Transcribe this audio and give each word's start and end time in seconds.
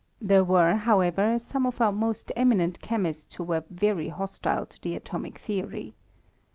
There 0.19 0.43
were, 0.43 0.77
however, 0.77 1.37
some 1.37 1.67
of 1.67 1.79
our 1.79 1.91
most 1.91 2.31
eminent 2.35 2.81
chemists 2.81 3.35
who 3.35 3.43
were 3.43 3.65
very 3.69 4.07
hostile 4.09 4.65
to 4.65 4.81
the 4.81 4.95
atomic 4.95 5.37
theory. 5.37 5.93